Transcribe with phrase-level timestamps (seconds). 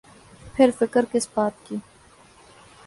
[0.53, 1.75] پھر فکر کس بات کی۔